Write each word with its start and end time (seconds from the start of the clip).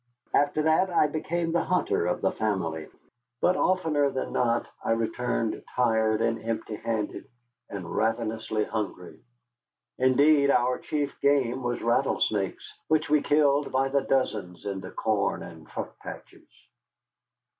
After 0.33 0.63
that 0.63 0.89
I 0.89 1.05
became 1.05 1.51
the 1.51 1.63
hunter 1.63 2.07
of 2.07 2.21
the 2.21 2.31
family; 2.31 2.89
but 3.39 3.55
oftener 3.55 4.09
than 4.09 4.33
not 4.33 4.65
I 4.83 4.93
returned 4.93 5.61
tired 5.75 6.21
and 6.23 6.41
empty 6.43 6.75
handed, 6.77 7.27
and 7.69 7.85
ravenously 7.87 8.63
hungry. 8.63 9.19
Indeed, 9.99 10.49
our 10.49 10.79
chief 10.79 11.13
game 11.21 11.61
was 11.61 11.83
rattlesnakes, 11.83 12.73
which 12.87 13.11
we 13.11 13.21
killed 13.21 13.71
by 13.71 13.89
the 13.89 14.01
dozens 14.01 14.65
in 14.65 14.79
the 14.79 14.89
corn 14.89 15.43
and 15.43 15.67
truck 15.69 15.99
patches. 15.99 16.49